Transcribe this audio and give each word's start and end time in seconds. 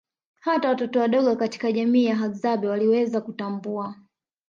Hata 0.39 0.69
watoto 0.69 0.99
wadogo 0.99 1.35
katika 1.35 1.71
jamii 1.71 2.05
ya 2.05 2.15
hadzabe 2.15 2.67
waliweza 2.67 3.21
kutambua 3.21 3.95